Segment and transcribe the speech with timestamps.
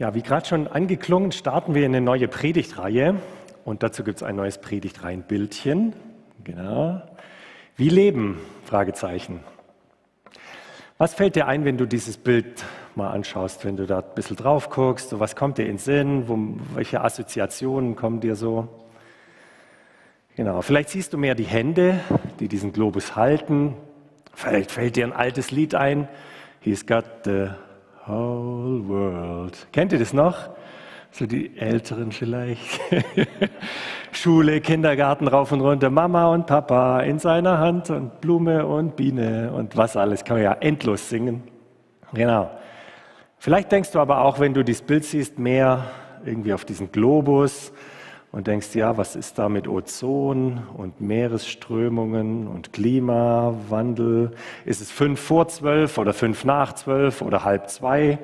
[0.00, 3.16] Ja, wie gerade schon angeklungen, starten wir eine neue Predigtreihe
[3.66, 5.92] und dazu gibt es ein neues Predigtreihenbildchen.
[6.42, 7.02] Genau.
[7.76, 8.40] Wie leben?
[8.64, 9.40] Fragezeichen.
[10.96, 14.36] Was fällt dir ein, wenn du dieses Bild mal anschaust, wenn du da ein bisschen
[14.36, 15.10] drauf guckst?
[15.10, 16.28] So, was kommt dir in Sinn?
[16.28, 16.38] Wo,
[16.74, 18.68] welche Assoziationen kommen dir so?
[20.34, 22.00] Genau, vielleicht siehst du mehr die Hände,
[22.38, 23.76] die diesen Globus halten.
[24.32, 26.08] Vielleicht fällt dir ein altes Lied ein.
[26.62, 27.50] He's got the
[28.10, 29.66] whole world.
[29.72, 30.50] Kennt ihr das noch?
[31.12, 32.80] So die Älteren vielleicht.
[34.12, 39.52] Schule, Kindergarten rauf und runter, Mama und Papa in seiner Hand und Blume und Biene
[39.52, 40.24] und was alles.
[40.24, 41.42] Kann man ja endlos singen.
[42.12, 42.50] Genau.
[43.38, 45.86] Vielleicht denkst du aber auch, wenn du dieses Bild siehst, mehr
[46.24, 47.72] irgendwie auf diesen Globus
[48.32, 54.32] und denkst, ja, was ist da mit Ozon und Meeresströmungen und Klimawandel?
[54.64, 58.18] Ist es fünf vor zwölf oder fünf nach zwölf oder halb zwei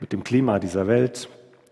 [0.00, 1.28] mit dem Klima dieser Welt?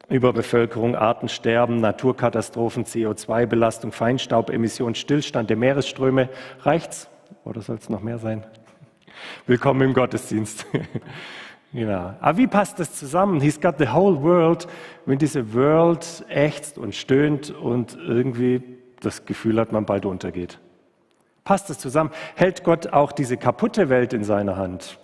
[0.08, 6.28] Überbevölkerung, Artensterben, Naturkatastrophen, CO2-Belastung, Feinstaubemissionen, Stillstand der Meeresströme.
[6.62, 7.08] Reicht's?
[7.44, 8.44] Oder soll es noch mehr sein?
[9.46, 10.66] Willkommen im Gottesdienst.
[11.72, 12.14] genau.
[12.20, 13.40] Aber wie passt das zusammen?
[13.40, 14.66] He's got the whole world.
[15.06, 18.62] Wenn diese World ächzt und stöhnt und irgendwie
[19.00, 20.58] das Gefühl hat, man bald untergeht.
[21.44, 22.10] Passt das zusammen?
[22.36, 24.98] Hält Gott auch diese kaputte Welt in seiner Hand?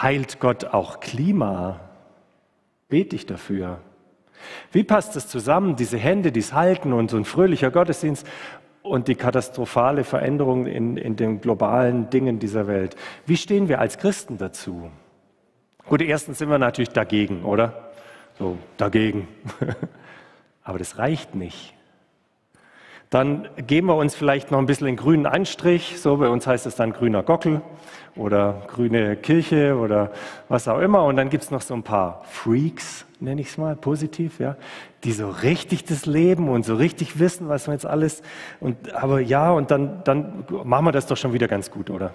[0.00, 1.80] Heilt Gott auch Klima?
[2.88, 3.80] Bete ich dafür?
[4.70, 8.26] Wie passt das zusammen, diese Hände, die es halten und so ein fröhlicher Gottesdienst
[8.82, 12.96] und die katastrophale Veränderung in, in den globalen Dingen dieser Welt?
[13.26, 14.90] Wie stehen wir als Christen dazu?
[15.86, 17.92] Gut, erstens sind wir natürlich dagegen, oder?
[18.38, 19.28] So, dagegen.
[20.64, 21.74] Aber das reicht nicht.
[23.10, 26.00] Dann geben wir uns vielleicht noch ein bisschen den grünen Anstrich.
[26.00, 27.60] So, bei uns heißt es dann grüner Gockel
[28.16, 30.12] oder grüne Kirche oder
[30.48, 31.04] was auch immer.
[31.04, 34.56] Und dann gibt es noch so ein paar Freaks, nenne ich es mal, positiv, ja,
[35.04, 38.22] die so richtig das Leben und so richtig wissen, was wir jetzt alles.
[38.60, 42.14] Und, aber ja, und dann, dann machen wir das doch schon wieder ganz gut, oder?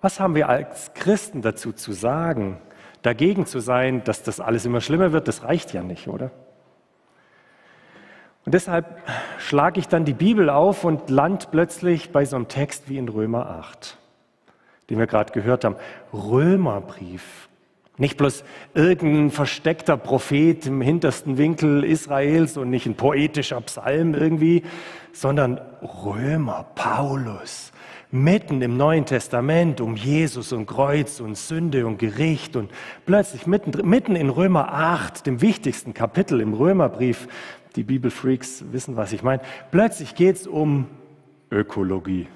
[0.00, 2.58] Was haben wir als Christen dazu zu sagen?
[3.02, 6.30] Dagegen zu sein, dass das alles immer schlimmer wird, das reicht ja nicht, oder?
[8.44, 8.98] Und deshalb
[9.38, 13.08] schlage ich dann die Bibel auf und land plötzlich bei so einem Text wie in
[13.08, 13.98] Römer 8,
[14.88, 15.76] den wir gerade gehört haben.
[16.12, 17.48] Römerbrief.
[17.98, 24.62] Nicht bloß irgendein versteckter Prophet im hintersten Winkel Israels und nicht ein poetischer Psalm irgendwie,
[25.12, 27.72] sondern Römer, Paulus,
[28.12, 32.70] mitten im Neuen Testament um Jesus und Kreuz und Sünde und Gericht und
[33.06, 37.28] plötzlich mitten, mitten in Römer 8, dem wichtigsten Kapitel im Römerbrief,
[37.76, 39.42] die Bibelfreaks wissen, was ich meine.
[39.70, 40.88] Plötzlich geht es um
[41.50, 42.26] Ökologie.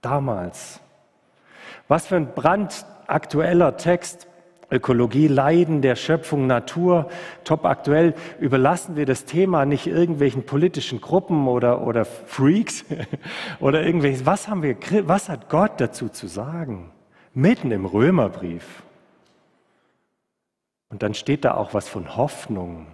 [0.00, 0.80] Damals.
[1.88, 4.26] Was für ein brandaktueller Text.
[4.74, 7.08] Ökologie, Leiden der Schöpfung, Natur,
[7.44, 8.14] top aktuell.
[8.40, 12.84] Überlassen wir das Thema nicht irgendwelchen politischen Gruppen oder, oder Freaks
[13.60, 14.26] oder irgendwelches.
[14.26, 14.76] Was haben wir,
[15.06, 16.90] was hat Gott dazu zu sagen?
[17.32, 18.82] Mitten im Römerbrief.
[20.90, 22.86] Und dann steht da auch was von Hoffnung.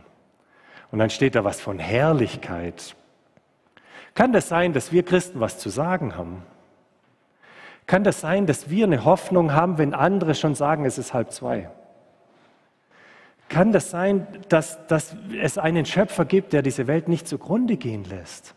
[0.90, 2.96] Und dann steht da was von Herrlichkeit.
[4.14, 6.42] Kann das sein, dass wir Christen was zu sagen haben?
[7.90, 11.32] Kann das sein, dass wir eine Hoffnung haben, wenn andere schon sagen, es ist halb
[11.32, 11.70] zwei?
[13.48, 18.04] Kann das sein, dass, dass es einen Schöpfer gibt, der diese Welt nicht zugrunde gehen
[18.04, 18.54] lässt?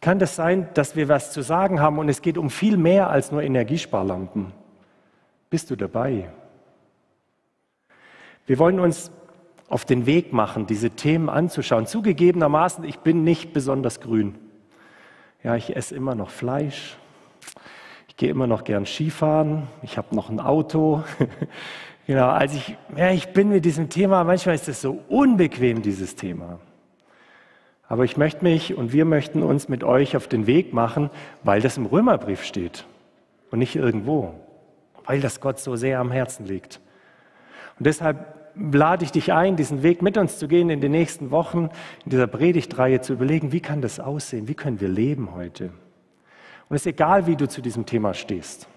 [0.00, 3.10] Kann das sein, dass wir was zu sagen haben und es geht um viel mehr
[3.10, 4.52] als nur Energiesparlampen?
[5.50, 6.30] Bist du dabei?
[8.46, 9.10] Wir wollen uns
[9.68, 11.88] auf den Weg machen, diese Themen anzuschauen.
[11.88, 14.36] Zugegebenermaßen, ich bin nicht besonders grün.
[15.42, 16.98] Ja, ich esse immer noch Fleisch.
[18.16, 19.64] Ich gehe immer noch gern Skifahren.
[19.82, 21.04] Ich habe noch ein Auto.
[22.06, 26.16] genau, also ich, ja, ich bin mit diesem Thema, manchmal ist es so unbequem, dieses
[26.16, 26.58] Thema.
[27.86, 31.10] Aber ich möchte mich und wir möchten uns mit euch auf den Weg machen,
[31.42, 32.86] weil das im Römerbrief steht
[33.50, 34.32] und nicht irgendwo,
[35.04, 36.80] weil das Gott so sehr am Herzen liegt.
[37.78, 41.30] Und deshalb lade ich dich ein, diesen Weg mit uns zu gehen in den nächsten
[41.30, 41.68] Wochen,
[42.06, 45.70] in dieser Predigtreihe zu überlegen, wie kann das aussehen, wie können wir leben heute.
[46.68, 48.68] Und es ist egal, wie du zu diesem Thema stehst.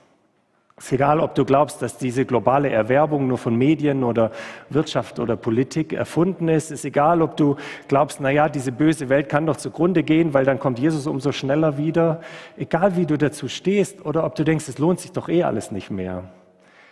[0.77, 4.31] Es ist egal, ob du glaubst, dass diese globale Erwerbung nur von Medien oder
[4.69, 6.65] Wirtschaft oder Politik erfunden ist.
[6.65, 7.57] Es ist egal, ob du
[7.89, 11.33] glaubst, na ja, diese böse Welt kann doch zugrunde gehen, weil dann kommt Jesus umso
[11.33, 12.21] schneller wieder.
[12.56, 15.71] Egal, wie du dazu stehst oder ob du denkst, es lohnt sich doch eh alles
[15.71, 16.31] nicht mehr.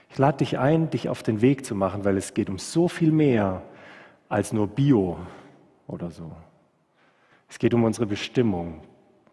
[0.09, 2.89] Ich lade dich ein, dich auf den Weg zu machen, weil es geht um so
[2.89, 3.61] viel mehr
[4.27, 5.17] als nur Bio
[5.87, 6.31] oder so.
[7.47, 8.81] Es geht um unsere Bestimmung.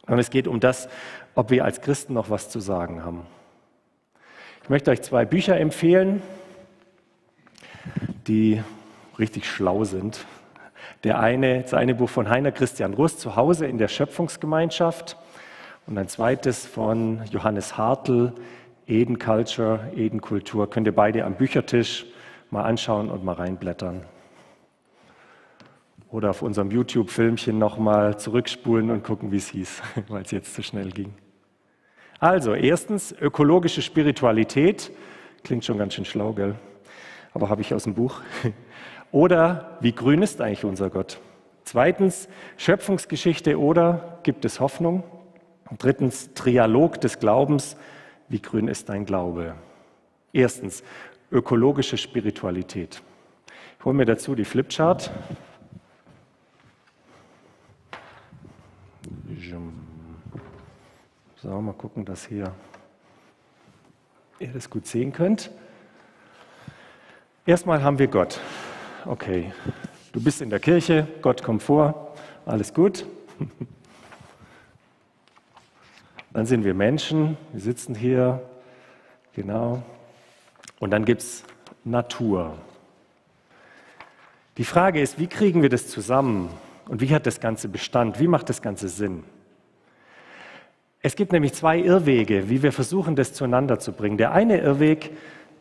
[0.07, 0.89] Und es geht um das,
[1.35, 3.27] ob wir als Christen noch was zu sagen haben.
[4.63, 6.23] Ich möchte euch zwei Bücher empfehlen.
[8.27, 8.63] die
[9.19, 10.25] richtig schlau sind.
[11.05, 15.19] Der eine, das eine Buch von Heiner Christian Rust, Zuhause in der Schöpfungsgemeinschaft.
[15.87, 18.33] Und ein zweites von Johannes Hartl,
[18.87, 20.71] Eden Culture, Eden Kultur.
[20.71, 22.07] Könnt ihr beide am Büchertisch
[22.51, 24.03] mal anschauen und mal reinblättern.
[26.15, 30.63] Oder auf unserem YouTube-Filmchen nochmal zurückspulen und gucken, wie es hieß, weil es jetzt zu
[30.63, 31.13] schnell ging.
[32.21, 34.93] Also, erstens, ökologische Spiritualität.
[35.43, 36.55] Klingt schon ganz schön schlau, gell?
[37.33, 38.21] Aber habe ich aus dem Buch.
[39.11, 41.19] Oder wie grün ist eigentlich unser Gott?
[41.65, 42.29] Zweitens,
[42.59, 45.03] Schöpfungsgeschichte oder gibt es Hoffnung?
[45.69, 47.77] Und drittens, Trialog des Glaubens.
[48.29, 49.57] Wie grün ist dein Glaube?
[50.33, 50.85] Erstens,
[51.33, 53.03] ökologische Spiritualität.
[53.79, 55.11] Ich hole mir dazu die Flipchart.
[61.37, 62.55] So, mal gucken, dass hier
[64.39, 65.51] ihr das gut sehen könnt.
[67.47, 68.41] Erstmal haben wir Gott.
[69.05, 69.53] Okay,
[70.13, 72.15] du bist in der Kirche, Gott kommt vor,
[72.47, 73.05] alles gut.
[76.33, 78.43] Dann sind wir Menschen, wir sitzen hier,
[79.35, 79.83] genau.
[80.81, 81.45] Und dann gibt es
[81.85, 82.57] Natur.
[84.57, 86.49] Die Frage ist, wie kriegen wir das zusammen
[86.89, 88.21] und wie hat das Ganze Bestand?
[88.21, 89.25] Wie macht das Ganze Sinn?
[91.07, 94.17] Es gibt nämlich zwei Irrwege, wie wir versuchen, das zueinander zu bringen.
[94.17, 95.11] Der eine Irrweg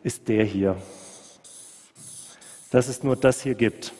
[0.02, 0.74] ist der hier,
[2.70, 3.92] dass es nur das hier gibt.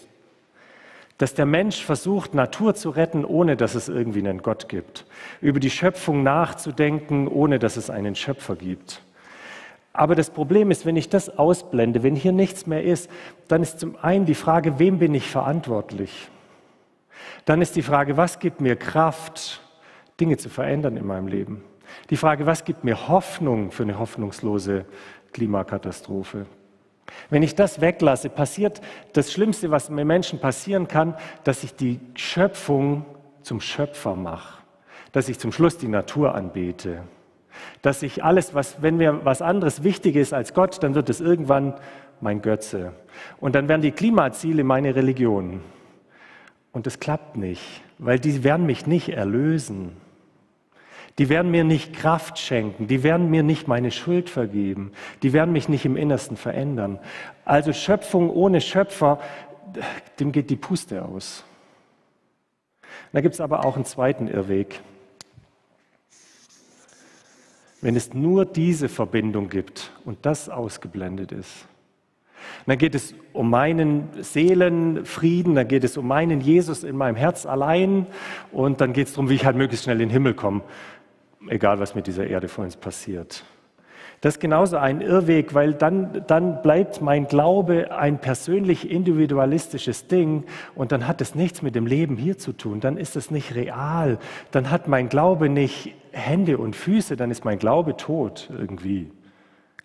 [1.19, 5.05] Dass der Mensch versucht, Natur zu retten, ohne dass es irgendwie einen Gott gibt.
[5.43, 9.02] Über die Schöpfung nachzudenken, ohne dass es einen Schöpfer gibt.
[9.93, 13.11] Aber das Problem ist, wenn ich das ausblende, wenn hier nichts mehr ist,
[13.49, 16.31] dann ist zum einen die Frage, wem bin ich verantwortlich?
[17.44, 19.61] Dann ist die Frage, was gibt mir Kraft,
[20.20, 21.64] Dinge zu verändern in meinem Leben.
[22.11, 24.84] Die Frage, was gibt mir Hoffnung für eine hoffnungslose
[25.32, 26.46] Klimakatastrophe?
[27.31, 28.81] Wenn ich das weglasse, passiert
[29.12, 31.14] das Schlimmste, was mir Menschen passieren kann,
[31.44, 33.05] dass ich die Schöpfung
[33.43, 34.62] zum Schöpfer mache,
[35.12, 37.02] dass ich zum Schluss die Natur anbete,
[37.82, 41.20] dass ich alles, was, wenn mir was anderes wichtig ist als Gott, dann wird es
[41.20, 41.75] irgendwann
[42.20, 42.93] mein Götze.
[43.38, 45.60] Und dann werden die Klimaziele meine Religion.
[46.72, 49.96] Und das klappt nicht, weil die werden mich nicht erlösen.
[51.19, 55.52] Die werden mir nicht Kraft schenken, die werden mir nicht meine Schuld vergeben, die werden
[55.52, 56.99] mich nicht im Innersten verändern.
[57.44, 59.20] Also Schöpfung ohne Schöpfer,
[60.19, 61.44] dem geht die Puste aus.
[63.12, 64.81] Da gibt es aber auch einen zweiten Irrweg.
[67.81, 71.67] Wenn es nur diese Verbindung gibt und das ausgeblendet ist,
[72.67, 77.46] dann geht es um meinen Seelenfrieden, dann geht es um meinen Jesus in meinem Herz
[77.46, 78.06] allein
[78.52, 80.62] und dann geht es darum, wie ich halt möglichst schnell in den Himmel komme
[81.49, 83.44] egal was mit dieser Erde vor uns passiert.
[84.20, 90.44] Das ist genauso ein Irrweg, weil dann, dann bleibt mein Glaube ein persönlich individualistisches Ding
[90.75, 92.81] und dann hat es nichts mit dem Leben hier zu tun.
[92.81, 94.19] Dann ist es nicht real.
[94.50, 97.17] Dann hat mein Glaube nicht Hände und Füße.
[97.17, 99.11] Dann ist mein Glaube tot irgendwie.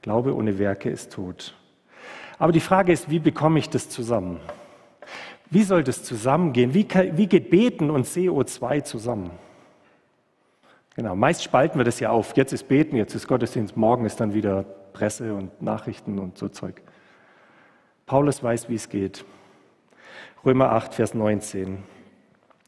[0.02, 1.54] Glaube ohne Werke ist tot.
[2.38, 4.40] Aber die Frage ist, wie bekomme ich das zusammen?
[5.50, 6.74] Wie soll das zusammengehen?
[6.74, 9.32] Wie, wie geht Beten und CO2 zusammen?
[10.96, 12.36] Genau, meist spalten wir das ja auf.
[12.36, 14.64] Jetzt ist Beten, jetzt ist Gottesdienst, morgen ist dann wieder
[14.94, 16.82] Presse und Nachrichten und so Zeug.
[18.06, 19.24] Paulus weiß, wie es geht.
[20.44, 21.84] Römer 8, Vers 19.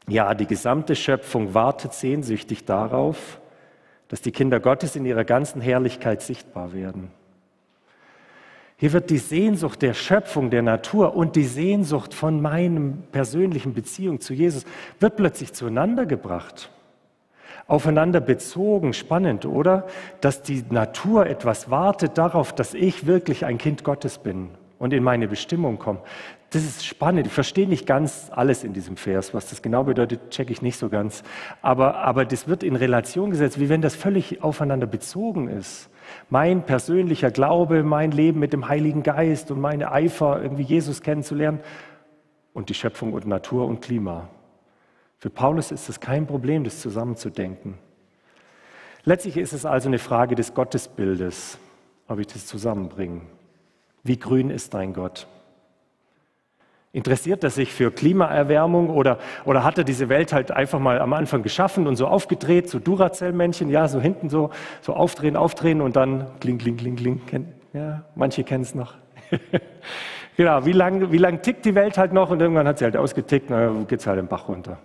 [0.08, 3.40] Ja, die gesamte Schöpfung wartet sehnsüchtig darauf,
[4.08, 7.10] dass die Kinder Gottes in ihrer ganzen Herrlichkeit sichtbar werden.
[8.76, 14.20] Hier wird die Sehnsucht der Schöpfung, der Natur und die Sehnsucht von meinem persönlichen Beziehung
[14.20, 14.64] zu Jesus
[14.98, 16.70] wird plötzlich zueinander gebracht
[17.72, 18.92] aufeinander bezogen.
[18.92, 19.86] Spannend, oder?
[20.20, 25.02] Dass die Natur etwas wartet darauf, dass ich wirklich ein Kind Gottes bin und in
[25.02, 26.00] meine Bestimmung komme.
[26.50, 27.26] Das ist spannend.
[27.26, 29.32] Ich verstehe nicht ganz alles in diesem Vers.
[29.32, 31.22] Was das genau bedeutet, checke ich nicht so ganz.
[31.62, 35.88] Aber, aber das wird in Relation gesetzt, wie wenn das völlig aufeinander bezogen ist.
[36.28, 41.60] Mein persönlicher Glaube, mein Leben mit dem Heiligen Geist und meine Eifer, irgendwie Jesus kennenzulernen
[42.52, 44.28] und die Schöpfung und Natur und Klima.
[45.22, 47.78] Für Paulus ist es kein Problem, das zusammenzudenken.
[49.04, 51.58] Letztlich ist es also eine Frage des Gottesbildes,
[52.08, 53.20] ob ich das zusammenbringe.
[54.02, 55.28] Wie grün ist dein Gott?
[56.90, 61.12] Interessiert er sich für Klimaerwärmung oder, oder hat er diese Welt halt einfach mal am
[61.12, 64.50] Anfang geschaffen und so aufgedreht, so Duracell-Männchen, ja, so hinten so,
[64.80, 67.20] so aufdrehen, aufdrehen und dann kling, kling, kling, kling.
[67.72, 68.96] Ja, manche kennen es noch.
[70.36, 72.96] genau, wie lange wie lang tickt die Welt halt noch und irgendwann hat sie halt
[72.96, 74.78] ausgetickt, dann geht es halt im Bach runter.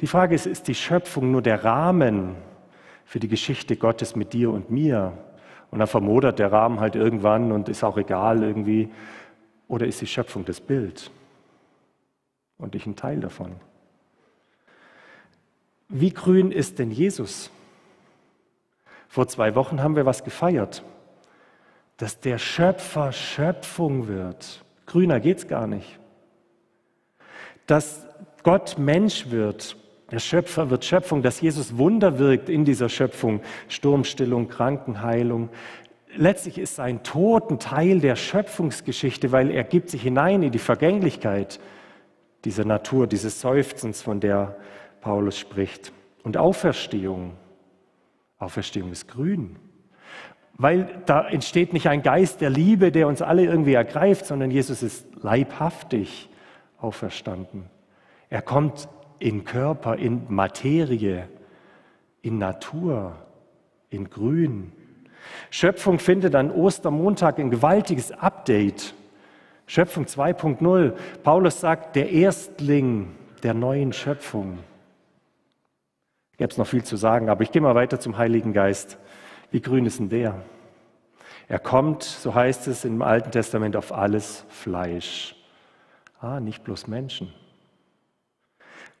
[0.00, 2.36] Die Frage ist, ist die Schöpfung nur der Rahmen
[3.04, 5.12] für die Geschichte Gottes mit dir und mir?
[5.70, 8.90] Und dann vermodert der Rahmen halt irgendwann und ist auch egal irgendwie.
[9.68, 11.10] Oder ist die Schöpfung das Bild
[12.58, 13.52] und ich ein Teil davon?
[15.88, 17.50] Wie grün ist denn Jesus?
[19.08, 20.82] Vor zwei Wochen haben wir was gefeiert,
[21.96, 24.64] dass der Schöpfer Schöpfung wird.
[24.86, 25.98] Grüner geht's gar nicht.
[27.66, 28.06] Dass
[28.42, 29.76] Gott Mensch wird,
[30.10, 35.50] der Schöpfer wird Schöpfung, dass Jesus Wunder wirkt in dieser Schöpfung, Sturmstillung, Krankenheilung.
[36.16, 40.58] Letztlich ist sein Tod ein Teil der Schöpfungsgeschichte, weil er gibt sich hinein in die
[40.58, 41.60] Vergänglichkeit
[42.44, 44.56] dieser Natur, dieses Seufzens, von der
[45.00, 45.92] Paulus spricht.
[46.24, 47.34] Und Auferstehung.
[48.38, 49.56] Auferstehung ist grün.
[50.54, 54.82] Weil da entsteht nicht ein Geist der Liebe, der uns alle irgendwie ergreift, sondern Jesus
[54.82, 56.28] ist leibhaftig
[56.78, 57.64] auferstanden.
[58.28, 58.88] Er kommt
[59.20, 61.28] in Körper, in Materie,
[62.22, 63.16] in Natur,
[63.90, 64.72] in Grün.
[65.50, 68.94] Schöpfung findet an Ostermontag ein gewaltiges Update.
[69.66, 70.94] Schöpfung 2.0.
[71.22, 73.12] Paulus sagt, der Erstling
[73.42, 74.58] der neuen Schöpfung.
[76.36, 78.98] Gäbe es noch viel zu sagen, aber ich gehe mal weiter zum Heiligen Geist.
[79.50, 80.42] Wie grün ist denn der?
[81.48, 85.36] Er kommt, so heißt es im Alten Testament, auf alles Fleisch.
[86.20, 87.32] Ah, nicht bloß Menschen.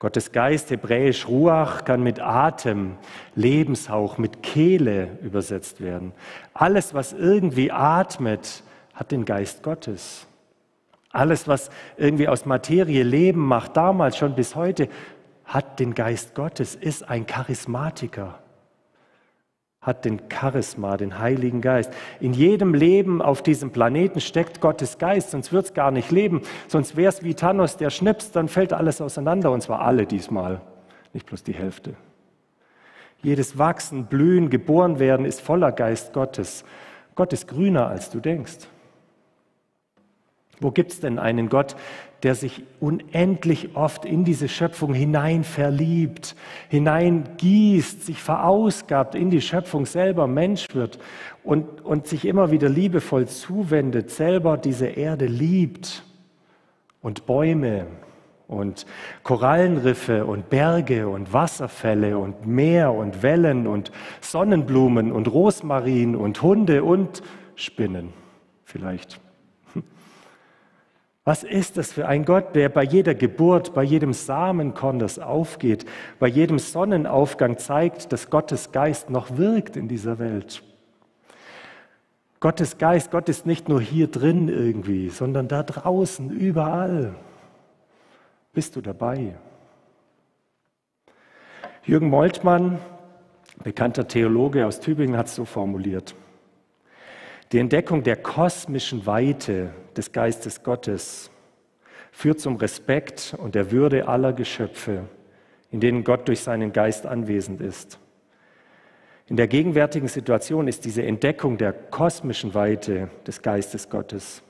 [0.00, 2.96] Gottes Geist, hebräisch Ruach, kann mit Atem,
[3.34, 6.12] Lebenshauch, mit Kehle übersetzt werden.
[6.54, 8.62] Alles, was irgendwie atmet,
[8.94, 10.26] hat den Geist Gottes.
[11.10, 14.88] Alles, was irgendwie aus Materie Leben macht, damals schon bis heute,
[15.44, 18.39] hat den Geist Gottes, ist ein Charismatiker,
[19.82, 21.90] hat den Charisma, den Heiligen Geist.
[22.20, 26.42] In jedem Leben auf diesem Planeten steckt Gottes Geist, sonst wird es gar nicht leben.
[26.68, 30.60] Sonst wäre es wie Thanos, der schnipst, dann fällt alles auseinander, und zwar alle diesmal,
[31.14, 31.94] nicht bloß die Hälfte.
[33.22, 36.64] Jedes Wachsen, Blühen, Geboren werden ist voller Geist Gottes.
[37.14, 38.68] Gott ist grüner, als du denkst.
[40.60, 41.74] Wo gibt es denn einen Gott,
[42.22, 46.36] der sich unendlich oft in diese Schöpfung hinein verliebt,
[46.68, 50.98] hineingießt, sich verausgabt, in die Schöpfung selber Mensch wird
[51.42, 56.04] und, und sich immer wieder liebevoll zuwendet, selber diese Erde liebt
[57.00, 57.86] und Bäume
[58.46, 58.84] und
[59.22, 66.84] Korallenriffe und Berge und Wasserfälle und Meer und Wellen und Sonnenblumen und Rosmarin und Hunde
[66.84, 67.22] und
[67.54, 68.12] Spinnen
[68.64, 69.20] vielleicht.
[71.24, 75.84] Was ist das für ein Gott, der bei jeder Geburt, bei jedem Samenkorn, das aufgeht,
[76.18, 80.62] bei jedem Sonnenaufgang zeigt, dass Gottes Geist noch wirkt in dieser Welt?
[82.40, 87.14] Gottes Geist, Gott ist nicht nur hier drin irgendwie, sondern da draußen, überall.
[88.54, 89.36] Bist du dabei?
[91.84, 92.78] Jürgen Moltmann,
[93.62, 96.14] bekannter Theologe aus Tübingen, hat es so formuliert.
[97.52, 101.30] Die Entdeckung der kosmischen Weite des Geistes Gottes
[102.10, 105.04] führt zum Respekt und der Würde aller Geschöpfe,
[105.70, 107.98] in denen Gott durch seinen Geist anwesend ist.
[109.26, 114.42] In der gegenwärtigen Situation ist diese Entdeckung der kosmischen Weite des Geistes Gottes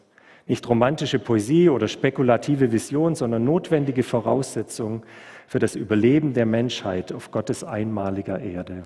[0.50, 5.04] nicht romantische Poesie oder spekulative Vision, sondern notwendige Voraussetzung
[5.46, 8.82] für das Überleben der Menschheit auf Gottes einmaliger Erde.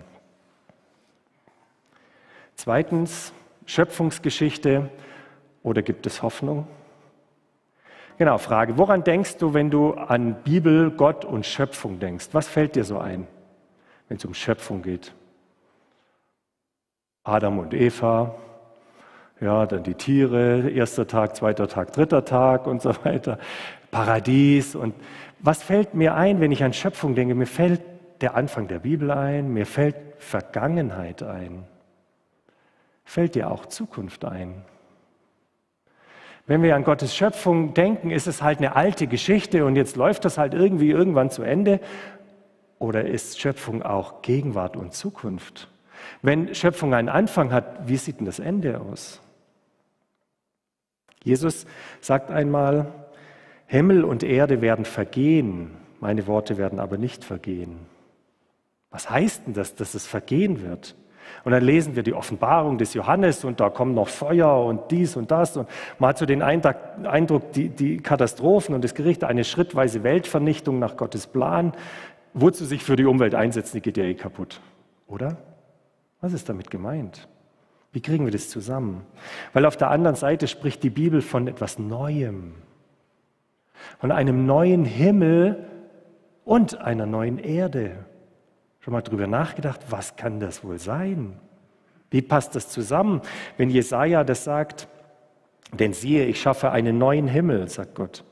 [2.55, 3.33] Zweitens,
[3.65, 4.91] Schöpfungsgeschichte
[5.65, 6.69] oder gibt es Hoffnung?
[8.17, 8.79] Genau, Frage.
[8.79, 12.29] Woran denkst du, wenn du an Bibel, Gott und Schöpfung denkst?
[12.31, 13.27] Was fällt dir so ein,
[14.09, 15.13] wenn es um Schöpfung geht?
[17.25, 18.37] Adam und Eva,
[19.41, 23.39] ja, dann die Tiere, erster Tag, zweiter Tag, dritter Tag und so weiter,
[23.91, 24.77] Paradies.
[24.77, 24.95] Und
[25.41, 27.35] was fällt mir ein, wenn ich an Schöpfung denke?
[27.35, 27.81] Mir fällt
[28.21, 31.65] der Anfang der Bibel ein, mir fällt Vergangenheit ein.
[33.05, 34.63] Fällt dir auch Zukunft ein?
[36.47, 40.25] Wenn wir an Gottes Schöpfung denken, ist es halt eine alte Geschichte und jetzt läuft
[40.25, 41.81] das halt irgendwie irgendwann zu Ende.
[42.79, 45.71] Oder ist Schöpfung auch Gegenwart und Zukunft?
[46.21, 49.21] Wenn Schöpfung einen Anfang hat, wie sieht denn das Ende aus?
[51.23, 51.67] Jesus
[52.03, 52.93] sagt einmal,
[53.67, 55.71] Himmel und Erde werden vergehen,
[56.01, 57.79] meine Worte werden aber nicht vergehen.
[58.91, 60.95] Was heißt denn das, dass es vergehen wird?
[61.43, 65.17] Und dann lesen wir die Offenbarung des Johannes und da kommt noch Feuer und dies
[65.17, 65.57] und das.
[65.57, 70.79] Und man hat so den Eindruck, die, die Katastrophen und das Gericht, eine schrittweise Weltvernichtung
[70.79, 71.73] nach Gottes Plan.
[72.33, 74.61] Wozu sich für die Umwelt einsetzen, die geht ja eh kaputt.
[75.07, 75.37] Oder?
[76.21, 77.29] Was ist damit gemeint?
[77.93, 79.03] Wie kriegen wir das zusammen?
[79.53, 82.55] Weil auf der anderen Seite spricht die Bibel von etwas Neuem.
[83.99, 85.65] Von einem neuen Himmel
[86.45, 87.93] und einer neuen Erde.
[88.85, 91.39] Schon mal drüber nachgedacht, was kann das wohl sein?
[92.11, 93.23] Wie passt das zusammen,
[93.57, 94.89] wenn Jesaja das sagt?
[95.73, 98.25] Denn siehe, ich schaffe einen neuen Himmel, sagt Gott,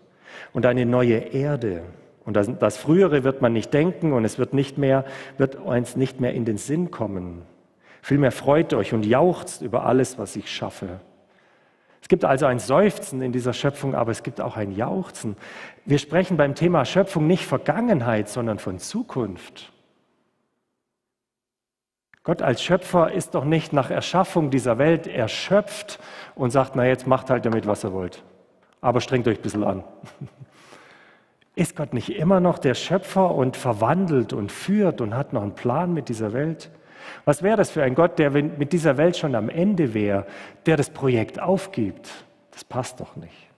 [0.53, 1.85] und eine neue Erde.
[2.27, 5.07] Und das, das Frühere wird man nicht denken und es wird nicht mehr,
[5.39, 7.41] wird uns nicht mehr in den Sinn kommen.
[8.03, 11.01] Vielmehr freut euch und jauchzt über alles, was ich schaffe.
[12.03, 15.35] Es gibt also ein Seufzen in dieser Schöpfung, aber es gibt auch ein Jauchzen.
[15.87, 19.73] Wir sprechen beim Thema Schöpfung nicht Vergangenheit, sondern von Zukunft.
[22.25, 25.99] Gott als Schöpfer ist doch nicht nach Erschaffung dieser Welt erschöpft
[26.37, 28.23] und sagt, na jetzt macht halt damit, was ihr wollt.
[28.81, 29.85] Aber strengt euch ein bisschen an.
[31.55, 35.55] Ist Gott nicht immer noch der Schöpfer und verwandelt und führt und hat noch einen
[35.55, 36.71] Plan mit dieser Welt?
[37.26, 40.26] Was wäre das für ein Gott, der mit dieser Welt schon am Ende wäre,
[40.64, 42.09] der das Projekt aufgibt?
[42.52, 43.52] Das passt doch nicht.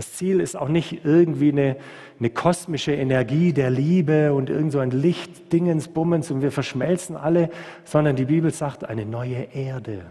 [0.00, 1.76] Das Ziel ist auch nicht irgendwie eine,
[2.18, 7.18] eine kosmische Energie der Liebe und irgend so ein Licht, Dingens, Bummens und wir verschmelzen
[7.18, 7.50] alle,
[7.84, 10.06] sondern die Bibel sagt eine neue Erde.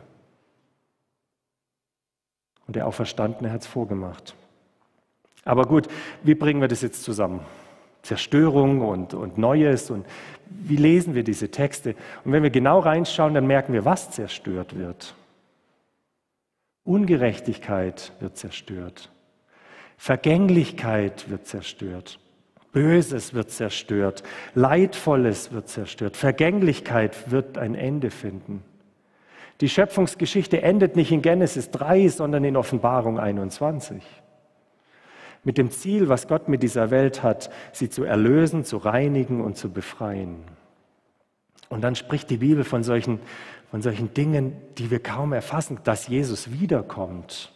[2.68, 4.36] Und der Auferstandene hat es vorgemacht.
[5.44, 5.88] Aber gut,
[6.22, 7.40] wie bringen wir das jetzt zusammen?
[8.04, 10.06] Zerstörung und, und Neues und
[10.52, 11.96] wie lesen wir diese Texte?
[12.24, 15.16] Und wenn wir genau reinschauen, dann merken wir, was zerstört wird.
[16.84, 19.10] Ungerechtigkeit wird zerstört.
[20.00, 22.20] Vergänglichkeit wird zerstört.
[22.72, 24.24] Böses wird zerstört.
[24.56, 26.16] Leidvolles wird zerstört.
[26.16, 28.64] Vergänglichkeit wird ein Ende finden.
[29.60, 34.02] Die Schöpfungsgeschichte endet nicht in Genesis 3, sondern in Offenbarung 21
[35.44, 39.58] mit dem Ziel, was Gott mit dieser Welt hat, sie zu erlösen, zu reinigen und
[39.58, 40.38] zu befreien.
[41.70, 43.20] Und dann spricht die Bibel von solchen,
[43.72, 47.54] von solchen Dingen, die wir kaum erfassen, dass Jesus wiederkommt,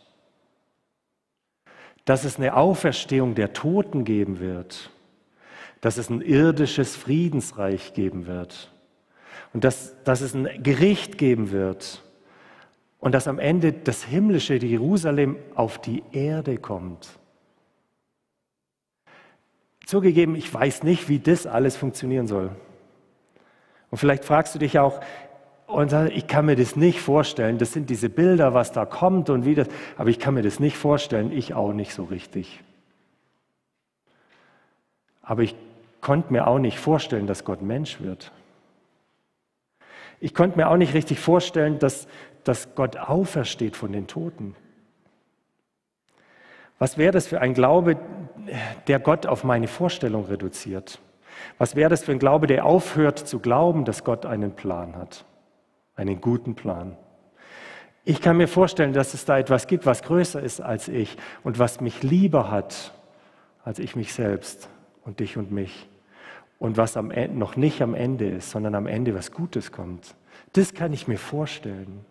[2.06, 4.92] dass es eine Auferstehung der Toten geben wird,
[5.82, 8.72] dass es ein irdisches Friedensreich geben wird
[9.54, 12.04] und dass, dass es ein Gericht geben wird
[13.00, 17.20] und dass am Ende das himmlische Jerusalem auf die Erde kommt.
[19.86, 22.52] Zugegeben, ich weiß nicht, wie das alles funktionieren soll.
[23.92, 25.02] Und vielleicht fragst du dich auch,
[25.68, 27.58] und ich kann mir das nicht vorstellen.
[27.58, 30.60] Das sind diese Bilder, was da kommt und wie das, aber ich kann mir das
[30.60, 31.32] nicht vorstellen.
[31.32, 32.62] Ich auch nicht so richtig.
[35.22, 35.56] Aber ich
[36.02, 38.32] konnte mir auch nicht vorstellen, dass Gott Mensch wird.
[40.20, 42.08] Ich konnte mir auch nicht richtig vorstellen, dass,
[42.44, 44.56] dass Gott aufersteht von den Toten.
[46.78, 47.98] Was wäre das für ein Glaube,
[48.88, 51.00] der Gott auf meine Vorstellung reduziert?
[51.58, 55.26] Was wäre das für ein Glaube, der aufhört zu glauben, dass Gott einen Plan hat?
[55.96, 56.98] Einen guten Plan.
[58.06, 61.60] Ich kann mir vorstellen, dass es da etwas gibt, was größer ist als ich und
[61.60, 62.92] was mich lieber hat
[63.64, 64.70] als ich mich selbst
[65.06, 65.90] und dich und mich.
[66.60, 70.16] Und was am Ende, noch nicht am Ende ist, sondern am Ende was Gutes kommt.
[70.54, 72.06] Das kann ich mir vorstellen.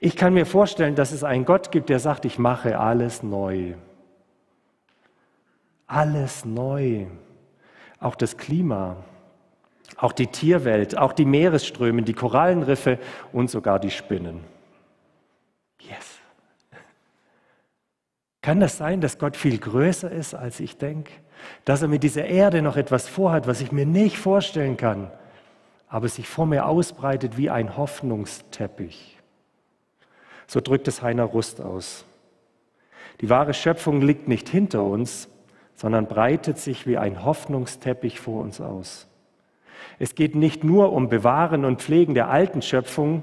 [0.00, 3.74] Ich kann mir vorstellen, dass es einen Gott gibt, der sagt, ich mache alles neu.
[5.86, 7.06] Alles neu.
[8.00, 8.96] Auch das Klima,
[10.04, 12.98] auch die Tierwelt, auch die Meeresströme, die Korallenriffe
[13.32, 14.40] und sogar die Spinnen.
[15.80, 16.18] Yes.
[18.42, 21.10] Kann das sein, dass Gott viel größer ist, als ich denke?
[21.64, 25.10] Dass er mit dieser Erde noch etwas vorhat, was ich mir nicht vorstellen kann,
[25.88, 29.18] aber sich vor mir ausbreitet wie ein Hoffnungsteppich?
[30.46, 32.04] So drückt es Heiner Rust aus.
[33.22, 35.30] Die wahre Schöpfung liegt nicht hinter uns,
[35.74, 39.08] sondern breitet sich wie ein Hoffnungsteppich vor uns aus.
[39.98, 43.22] Es geht nicht nur um Bewahren und Pflegen der alten Schöpfung,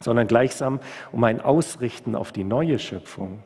[0.00, 0.80] sondern gleichsam
[1.12, 3.42] um ein Ausrichten auf die neue Schöpfung.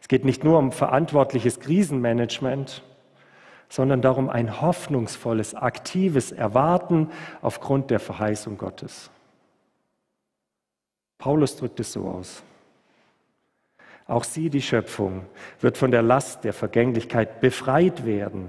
[0.00, 2.82] Es geht nicht nur um verantwortliches Krisenmanagement,
[3.68, 7.10] sondern darum ein hoffnungsvolles, aktives Erwarten
[7.42, 9.10] aufgrund der Verheißung Gottes.
[11.18, 12.42] Paulus drückt es so aus.
[14.06, 15.26] Auch sie, die Schöpfung,
[15.60, 18.48] wird von der Last der Vergänglichkeit befreit werden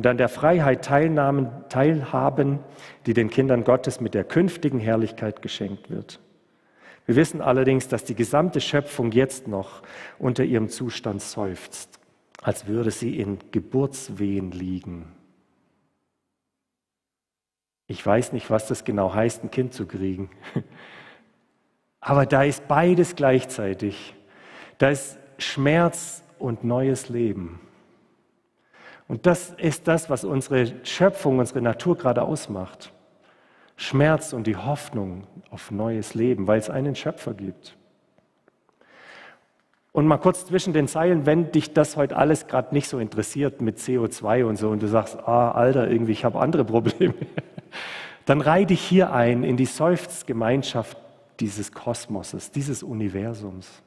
[0.00, 2.60] und an der Freiheit teilhaben,
[3.04, 6.20] die den Kindern Gottes mit der künftigen Herrlichkeit geschenkt wird.
[7.04, 9.82] Wir wissen allerdings, dass die gesamte Schöpfung jetzt noch
[10.18, 12.00] unter ihrem Zustand seufzt,
[12.40, 15.12] als würde sie in Geburtswehen liegen.
[17.86, 20.30] Ich weiß nicht, was das genau heißt, ein Kind zu kriegen.
[22.00, 24.14] Aber da ist beides gleichzeitig.
[24.78, 27.60] Da ist Schmerz und neues Leben.
[29.10, 32.92] Und das ist das, was unsere Schöpfung, unsere Natur gerade ausmacht.
[33.74, 37.76] Schmerz und die Hoffnung auf neues Leben, weil es einen Schöpfer gibt.
[39.90, 43.60] Und mal kurz zwischen den Zeilen, wenn dich das heute alles gerade nicht so interessiert
[43.60, 47.14] mit CO2 und so und du sagst, ah, Alter, irgendwie, ich habe andere Probleme,
[48.26, 50.96] dann reih dich hier ein in die Seufzgemeinschaft
[51.40, 53.82] dieses Kosmoses, dieses Universums.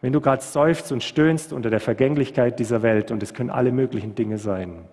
[0.00, 3.72] Wenn du gerade seufzt und stöhnst unter der Vergänglichkeit dieser Welt, und es können alle
[3.72, 4.84] möglichen Dinge sein,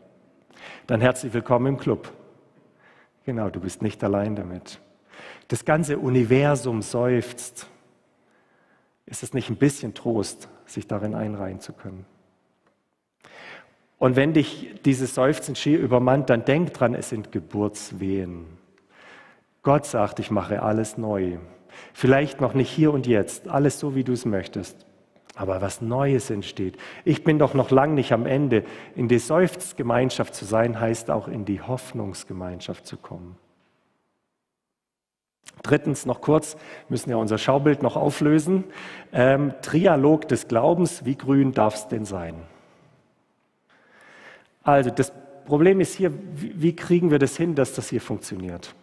[0.87, 2.11] dann herzlich willkommen im Club.
[3.25, 4.79] Genau, du bist nicht allein damit.
[5.47, 7.67] Das ganze Universum seufzt.
[9.05, 12.05] Ist es nicht ein bisschen Trost, sich darin einreihen zu können?
[13.99, 18.45] Und wenn dich dieses Seufzen schier übermannt, dann denk dran, es sind Geburtswehen.
[19.61, 21.37] Gott sagt, ich mache alles neu.
[21.93, 24.84] Vielleicht noch nicht hier und jetzt, alles so, wie du es möchtest.
[25.35, 26.77] Aber was Neues entsteht.
[27.03, 28.63] Ich bin doch noch lang nicht am Ende.
[28.95, 33.37] In die Seufzgemeinschaft zu sein, heißt auch in die Hoffnungsgemeinschaft zu kommen.
[35.61, 36.57] Drittens noch kurz,
[36.89, 38.65] müssen ja unser Schaubild noch auflösen.
[39.11, 42.35] Ähm, Trialog des Glaubens, wie grün darf es denn sein?
[44.63, 45.11] Also das
[45.45, 48.73] Problem ist hier, wie kriegen wir das hin, dass das hier funktioniert?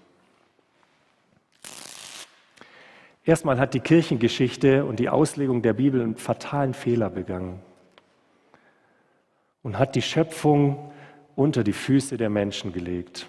[3.24, 7.60] Erstmal hat die Kirchengeschichte und die Auslegung der Bibel einen fatalen Fehler begangen
[9.62, 10.92] und hat die Schöpfung
[11.36, 13.26] unter die Füße der Menschen gelegt.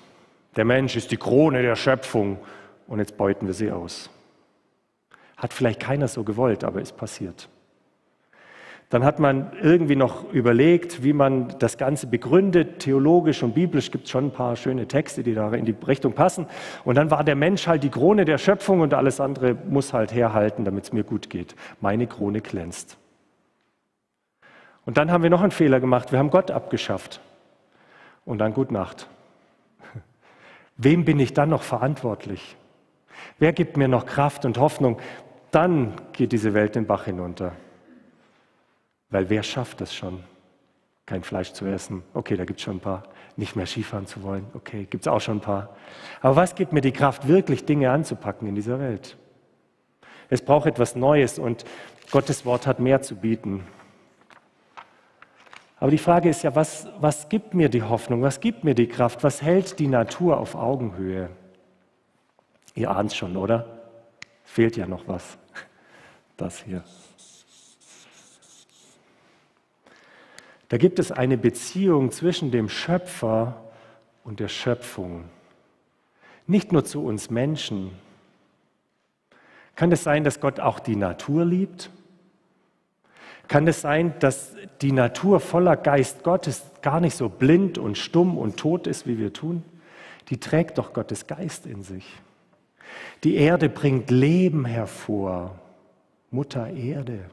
[0.56, 2.39] Der Mensch ist die Krone der Schöpfung
[2.88, 4.10] und jetzt beuten wir sie aus.
[5.38, 7.49] Hat vielleicht keiner so gewollt, aber ist passiert.
[8.93, 12.77] Dann hat man irgendwie noch überlegt, wie man das Ganze begründet.
[12.77, 16.13] Theologisch und biblisch gibt es schon ein paar schöne Texte, die da in die Richtung
[16.13, 16.45] passen.
[16.84, 20.13] Und dann war der Mensch halt die Krone der Schöpfung und alles andere muss halt
[20.13, 21.56] herhalten, damit es mir gut geht.
[21.82, 22.99] Meine Krone glänzt.
[24.86, 26.12] Und dann haben wir noch einen Fehler gemacht.
[26.12, 27.19] Wir haben Gott abgeschafft.
[28.25, 29.08] Und dann Gut Nacht.
[30.77, 32.58] Wem bin ich dann noch verantwortlich?
[33.39, 34.99] Wer gibt mir noch Kraft und Hoffnung?
[35.49, 37.53] Dann geht diese Welt den Bach hinunter.
[39.13, 40.23] Weil wer schafft es schon,
[41.06, 42.02] kein Fleisch zu essen?
[42.15, 43.04] Okay, da gibt es schon ein paar.
[43.36, 44.47] Nicht mehr Skifahren zu wollen?
[44.56, 45.76] Okay, gibt es auch schon ein paar.
[46.21, 49.15] Aber was gibt mir die Kraft, wirklich Dinge anzupacken in dieser Welt?
[50.32, 51.63] Es braucht etwas Neues und
[52.10, 53.63] Gottes Wort hat mehr zu bieten.
[55.80, 58.23] Aber die Frage ist ja, was, was gibt mir die Hoffnung?
[58.23, 59.23] Was gibt mir die Kraft?
[59.23, 61.30] Was hält die Natur auf Augenhöhe?
[62.73, 63.67] Ihr ahnt schon, oder?
[64.43, 65.38] Fehlt ja noch was.
[66.36, 66.84] Das hier.
[70.73, 73.62] Da gibt es eine Beziehung zwischen dem Schöpfer
[74.23, 75.25] und der Schöpfung.
[76.47, 77.91] Nicht nur zu uns Menschen.
[79.75, 81.91] Kann es sein, dass Gott auch die Natur liebt?
[83.47, 88.36] Kann es sein, dass die Natur voller Geist Gottes gar nicht so blind und stumm
[88.36, 89.63] und tot ist, wie wir tun?
[90.29, 92.19] Die trägt doch Gottes Geist in sich.
[93.23, 95.53] Die Erde bringt Leben hervor.
[96.31, 97.25] Mutter Erde.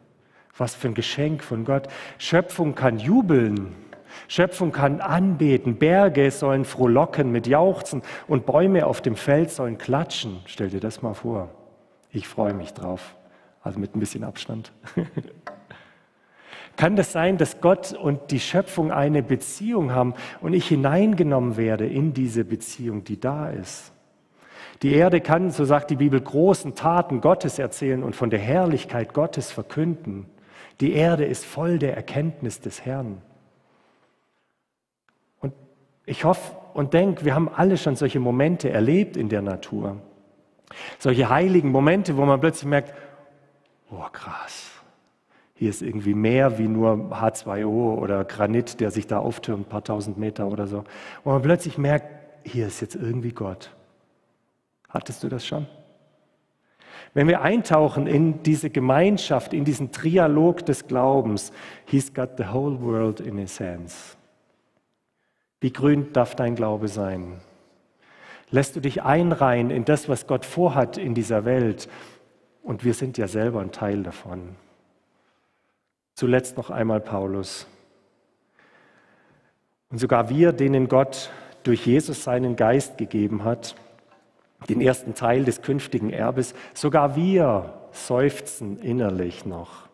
[0.61, 1.88] Was für ein Geschenk von Gott.
[2.18, 3.75] Schöpfung kann jubeln.
[4.29, 5.79] Schöpfung kann anbeten.
[5.79, 10.40] Berge sollen frohlocken mit Jauchzen und Bäume auf dem Feld sollen klatschen.
[10.44, 11.49] Stell dir das mal vor.
[12.12, 13.16] Ich freue mich drauf.
[13.62, 14.70] Also mit ein bisschen Abstand.
[16.77, 21.87] Kann das sein, dass Gott und die Schöpfung eine Beziehung haben und ich hineingenommen werde
[21.87, 23.92] in diese Beziehung, die da ist?
[24.83, 29.14] Die Erde kann, so sagt die Bibel, großen Taten Gottes erzählen und von der Herrlichkeit
[29.14, 30.27] Gottes verkünden.
[30.81, 33.21] Die Erde ist voll der Erkenntnis des Herrn.
[35.40, 35.53] Und
[36.07, 39.97] ich hoffe und denke, wir haben alle schon solche Momente erlebt in der Natur.
[40.99, 42.95] Solche heiligen Momente, wo man plötzlich merkt,
[43.90, 44.71] oh krass,
[45.55, 49.85] hier ist irgendwie mehr wie nur H2O oder Granit, der sich da auftürmt, ein paar
[49.85, 50.85] tausend Meter oder so.
[51.23, 52.07] Wo man plötzlich merkt,
[52.45, 53.71] hier ist jetzt irgendwie Gott.
[54.88, 55.66] Hattest du das schon?
[57.12, 61.53] Wenn wir eintauchen in diese Gemeinschaft, in diesen Trialog des Glaubens,
[61.87, 64.16] He's got the whole world in his hands.
[65.61, 67.40] Wie grün darf dein Glaube sein?
[68.51, 71.88] Lässt du dich einreihen in das, was Gott vorhat in dieser Welt?
[72.62, 74.57] Und wir sind ja selber ein Teil davon.
[76.14, 77.66] Zuletzt noch einmal Paulus.
[79.90, 81.31] Und sogar wir, denen Gott
[81.62, 83.75] durch Jesus seinen Geist gegeben hat,
[84.68, 86.55] den ersten Teil des künftigen Erbes.
[86.75, 89.88] Sogar wir seufzen innerlich noch,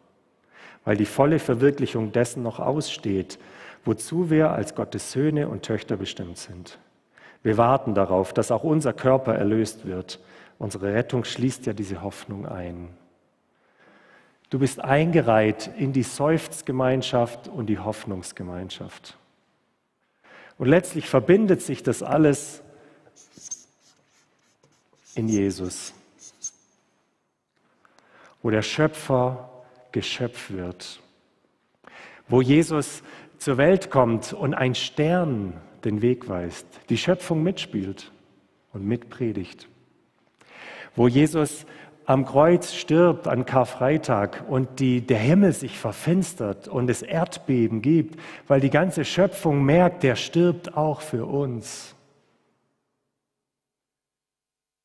[0.85, 3.39] weil die volle Verwirklichung dessen noch aussteht,
[3.85, 6.79] wozu wir als Gottes Söhne und Töchter bestimmt sind.
[7.43, 10.21] Wir warten darauf, dass auch unser Körper erlöst wird.
[10.59, 12.89] Unsere Rettung schließt ja diese Hoffnung ein.
[14.51, 19.17] Du bist eingereiht in die Seufzgemeinschaft und die Hoffnungsgemeinschaft.
[20.59, 22.63] Und letztlich verbindet sich das alles
[25.17, 25.93] in Jesus,
[28.43, 29.51] wo der Schöpfer
[29.91, 31.01] Geschöpf wird,
[32.29, 33.03] wo Jesus
[33.39, 38.13] zur Welt kommt und ein Stern den Weg weist, die Schöpfung mitspielt
[38.73, 39.69] und mitpredigt,
[40.95, 41.67] wo Jesus
[42.05, 48.21] am Kreuz stirbt an Karfreitag und die, der Himmel sich verfinstert und es Erdbeben gibt,
[48.47, 51.96] weil die ganze Schöpfung merkt, der stirbt auch für uns.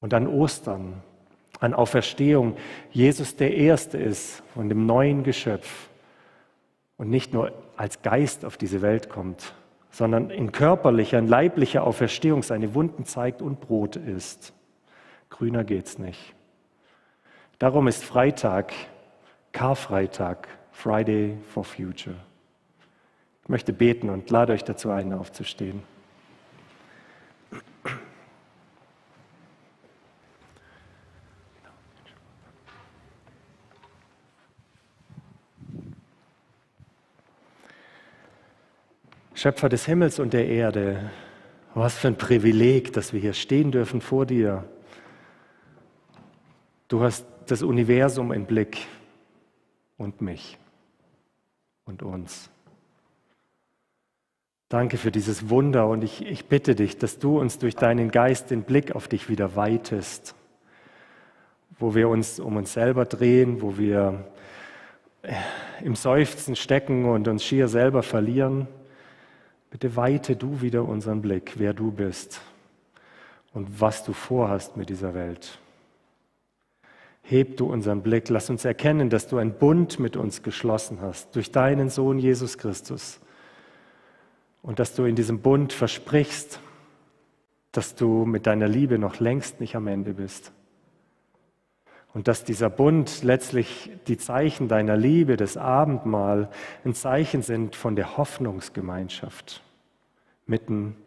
[0.01, 1.01] Und an Ostern,
[1.61, 2.57] an Auferstehung,
[2.91, 5.87] Jesus der Erste ist von dem neuen Geschöpf
[6.97, 9.53] und nicht nur als Geist auf diese Welt kommt,
[9.91, 14.53] sondern in körperlicher, in leiblicher Auferstehung seine Wunden zeigt und Brot isst.
[15.29, 16.35] Grüner geht's nicht.
[17.59, 18.73] Darum ist Freitag
[19.51, 22.15] Karfreitag, Friday for Future.
[23.43, 25.83] Ich möchte beten und lade euch dazu ein, aufzustehen.
[39.41, 41.09] Schöpfer des Himmels und der Erde,
[41.73, 44.65] was für ein Privileg, dass wir hier stehen dürfen vor dir.
[46.87, 48.85] Du hast das Universum im Blick
[49.97, 50.59] und mich
[51.85, 52.51] und uns.
[54.69, 58.51] Danke für dieses Wunder und ich, ich bitte dich, dass du uns durch deinen Geist
[58.51, 60.35] den Blick auf dich wieder weitest,
[61.79, 64.23] wo wir uns um uns selber drehen, wo wir
[65.83, 68.67] im Seufzen stecken und uns schier selber verlieren.
[69.71, 72.41] Bitte weite du wieder unseren Blick, wer du bist
[73.53, 75.59] und was du vorhast mit dieser Welt.
[77.23, 81.35] Heb du unseren Blick, lass uns erkennen, dass du einen Bund mit uns geschlossen hast
[81.37, 83.21] durch deinen Sohn Jesus Christus
[84.61, 86.59] und dass du in diesem Bund versprichst,
[87.71, 90.51] dass du mit deiner Liebe noch längst nicht am Ende bist.
[92.13, 96.49] Und dass dieser Bund letztlich die Zeichen deiner Liebe, das Abendmahl,
[96.83, 99.61] ein Zeichen sind von der Hoffnungsgemeinschaft
[100.45, 100.97] mitten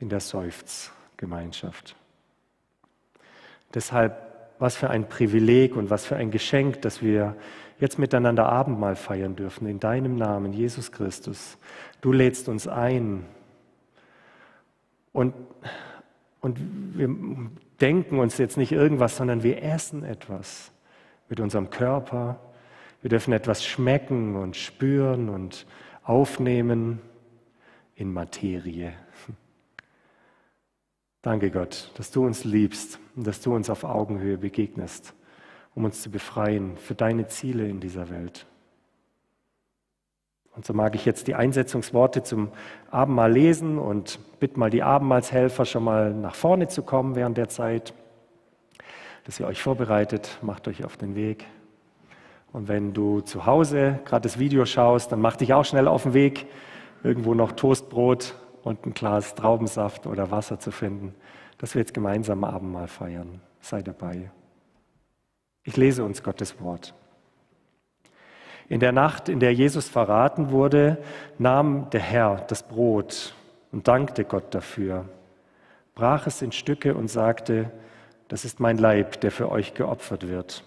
[0.00, 1.96] in der Seufzgemeinschaft.
[3.74, 4.16] Deshalb,
[4.58, 7.36] was für ein Privileg und was für ein Geschenk, dass wir
[7.78, 11.58] jetzt miteinander Abendmahl feiern dürfen, in deinem Namen, Jesus Christus.
[12.00, 13.26] Du lädst uns ein.
[15.12, 15.34] Und,
[16.40, 16.58] und
[16.94, 17.08] wir
[17.80, 20.72] denken uns jetzt nicht irgendwas, sondern wir essen etwas
[21.28, 22.40] mit unserem Körper.
[23.02, 25.66] Wir dürfen etwas schmecken und spüren und
[26.02, 27.00] aufnehmen
[27.94, 28.92] in Materie.
[31.22, 35.14] Danke Gott, dass du uns liebst und dass du uns auf Augenhöhe begegnest,
[35.74, 38.46] um uns zu befreien für deine Ziele in dieser Welt.
[40.56, 42.48] Und so mag ich jetzt die Einsetzungsworte zum
[42.90, 47.50] Abendmahl lesen und bitte mal die Abendmahlshelfer schon mal nach vorne zu kommen während der
[47.50, 47.92] Zeit,
[49.24, 51.44] dass ihr euch vorbereitet, macht euch auf den Weg.
[52.52, 56.04] Und wenn du zu Hause gerade das Video schaust, dann mach dich auch schnell auf
[56.04, 56.46] den Weg,
[57.02, 61.14] irgendwo noch Toastbrot und ein Glas Traubensaft oder Wasser zu finden,
[61.58, 63.42] dass wir jetzt gemeinsam Abendmahl feiern.
[63.60, 64.30] Sei dabei.
[65.64, 66.94] Ich lese uns Gottes Wort.
[68.68, 70.98] In der Nacht, in der Jesus verraten wurde,
[71.38, 73.34] nahm der Herr das Brot
[73.70, 75.04] und dankte Gott dafür,
[75.94, 77.70] brach es in Stücke und sagte,
[78.28, 80.64] das ist mein Leib, der für euch geopfert wird.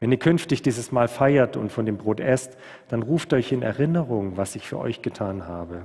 [0.00, 2.56] Wenn ihr künftig dieses Mal feiert und von dem Brot esst,
[2.88, 5.82] dann ruft euch in Erinnerung, was ich für euch getan habe.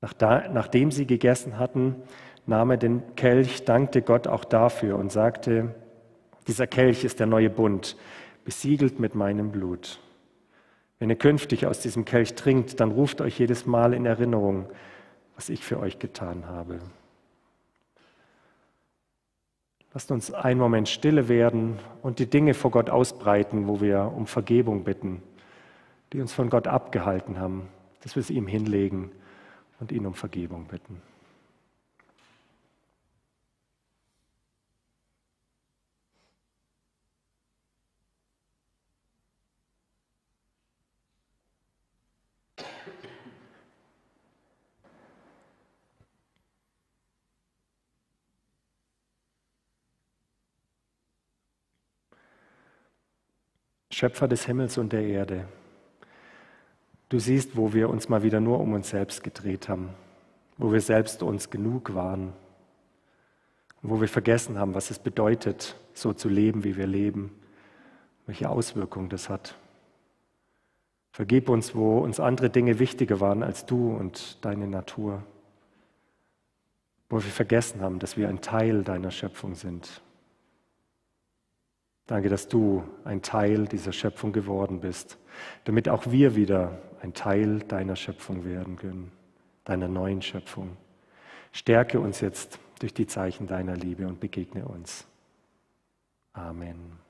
[0.00, 1.96] Nachdem sie gegessen hatten,
[2.44, 5.74] nahm er den Kelch, dankte Gott auch dafür und sagte,
[6.46, 7.96] dieser Kelch ist der neue Bund,
[8.44, 10.00] besiegelt mit meinem Blut.
[10.98, 14.68] Wenn ihr künftig aus diesem Kelch trinkt, dann ruft euch jedes Mal in Erinnerung,
[15.34, 16.80] was ich für euch getan habe.
[19.92, 24.26] Lasst uns einen Moment stille werden und die Dinge vor Gott ausbreiten, wo wir um
[24.26, 25.22] Vergebung bitten,
[26.12, 27.68] die uns von Gott abgehalten haben,
[28.02, 29.12] dass wir sie ihm hinlegen
[29.80, 31.00] und ihn um Vergebung bitten.
[53.94, 55.46] Schöpfer des Himmels und der Erde.
[57.10, 59.90] Du siehst, wo wir uns mal wieder nur um uns selbst gedreht haben,
[60.58, 62.32] wo wir selbst uns genug waren,
[63.82, 67.30] wo wir vergessen haben, was es bedeutet, so zu leben, wie wir leben,
[68.26, 69.54] welche Auswirkungen das hat.
[71.12, 75.22] Vergib uns, wo uns andere Dinge wichtiger waren als du und deine Natur,
[77.08, 80.02] wo wir vergessen haben, dass wir ein Teil deiner Schöpfung sind
[82.06, 85.18] Danke, dass du ein Teil dieser Schöpfung geworden bist,
[85.64, 89.10] damit auch wir wieder ein Teil deiner Schöpfung werden können,
[89.64, 90.76] deiner neuen Schöpfung.
[91.52, 95.06] Stärke uns jetzt durch die Zeichen deiner Liebe und begegne uns.
[96.32, 97.03] Amen.